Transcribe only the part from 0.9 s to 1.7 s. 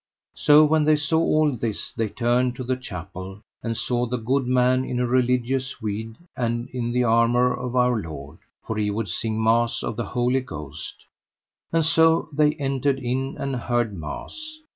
saw all